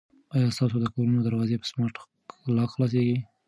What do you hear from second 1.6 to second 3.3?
په سمارټ لاک خلاصیږي؟